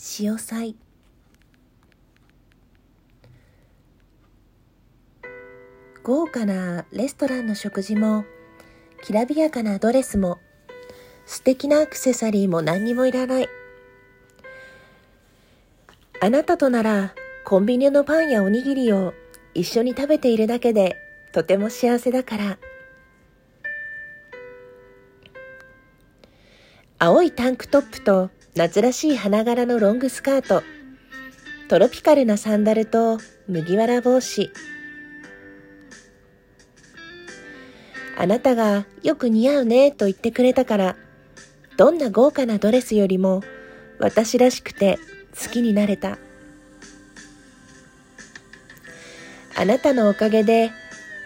[0.00, 0.76] 潮祭
[6.04, 8.24] 豪華なレストランの食事も
[9.02, 10.38] きらびやかなドレスも
[11.26, 13.48] 素敵なアクセサリーも何にもいらない。
[16.20, 17.12] あなたとなら
[17.44, 19.14] コンビニのパンやおにぎりを
[19.54, 20.96] 一緒に食べているだけで
[21.32, 22.58] とても幸せだから。
[27.00, 30.62] 青いタンクトップと夏らしい花柄のロングスカート、
[31.68, 34.50] トロピカルなサンダルと麦わら帽子。
[38.16, 40.96] あなたがよく似合うねと言ってくれたから、
[41.76, 43.42] どんな豪華なドレスよりも
[44.00, 44.98] 私らしくて
[45.40, 46.18] 好きになれた。
[49.54, 50.70] あなたのおかげで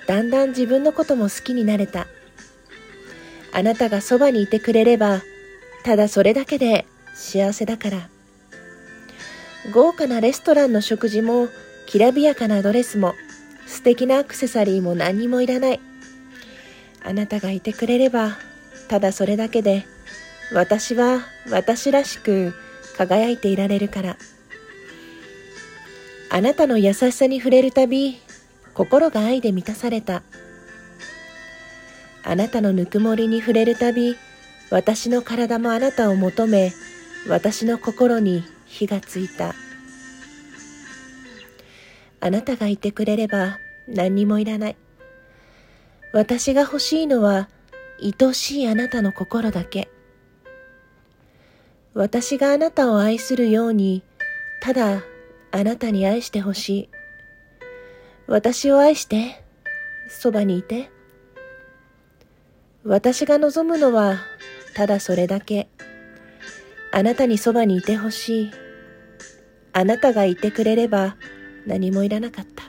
[0.07, 2.09] だんだん自分のことも好きになれた。
[3.53, 5.23] あなたがそばにいてくれれば
[5.85, 8.09] ただそれだけで幸せだから。
[9.73, 11.49] 豪華なレストランの食事も、
[11.87, 13.15] きらびやかなドレスも、
[13.67, 15.81] 素敵なアクセサリーも何にもいらない。
[17.05, 18.37] あなたがいてくれれば、
[18.89, 19.87] ただそれだけで、
[20.53, 22.55] 私は私らしく
[22.97, 24.17] 輝いていられるから。
[26.29, 28.19] あなたの優しさに触れるたび、
[28.75, 30.23] 心が愛で満たされた。
[32.25, 34.17] あなたのぬくもりに触れるたび、
[34.71, 36.73] 私の体もあなたを求め、
[37.29, 39.55] 私の心に火がついた。
[42.21, 44.77] あなたがいてくれれば何にもいらない。
[46.13, 47.49] 私が欲しいのは
[48.01, 49.89] 愛しいあなたの心だけ。
[51.95, 54.03] 私があなたを愛するように、
[54.61, 55.03] ただ
[55.51, 56.89] あなたに愛してほしい。
[58.27, 59.43] 私を愛して、
[60.09, 60.91] そばにいて。
[62.85, 64.19] 私が望むのは
[64.75, 65.69] ただそれだけ。
[66.95, 68.51] あなたにそばにいてほしい。
[69.73, 71.17] あなたがいてくれれば
[71.67, 72.65] 何もいらなかった。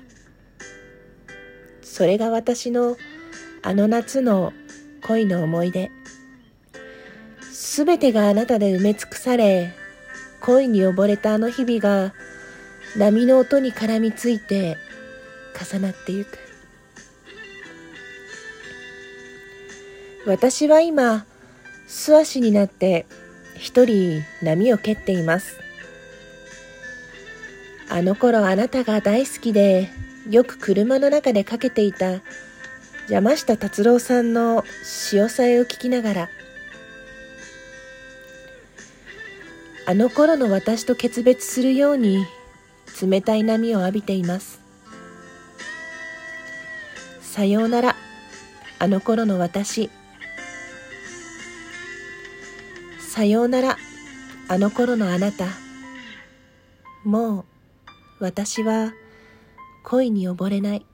[1.82, 2.96] それが私の
[3.62, 4.54] あの夏の
[5.06, 5.92] 恋の思い出。
[7.42, 9.74] すべてがあなたで埋め尽くされ、
[10.42, 12.14] 恋に溺れたあの日々が
[12.96, 14.78] 波の音に絡みついて
[15.72, 16.40] 重なってゆく。
[20.26, 21.26] 私は今、
[21.88, 23.06] 素足になって
[23.64, 25.58] 一人波を蹴っています。
[27.88, 29.90] あの頃あなたが大好きで
[30.30, 32.22] よく車の中でかけていた
[33.08, 36.30] 山下達郎さんの潮騒を聞きながら
[39.86, 42.26] あの頃の私と決別するように
[43.02, 44.60] 冷たい波を浴びています。
[47.22, 47.96] さようなら、
[48.80, 49.90] あの頃の私。
[53.14, 53.78] さようなら、
[54.48, 55.46] あの頃のあなた。
[57.04, 57.46] もう、
[58.20, 58.92] 私は
[59.84, 60.86] 恋に溺れない。